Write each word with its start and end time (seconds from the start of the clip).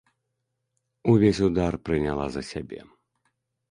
Увесь 1.11 1.41
удар 1.47 1.73
прыняла 1.87 2.27
за 2.35 2.43
сябе. 2.53 2.81